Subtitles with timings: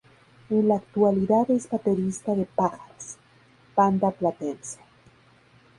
[0.49, 3.17] En la actualidad es baterista de Pájaros,
[3.75, 4.79] banda platense.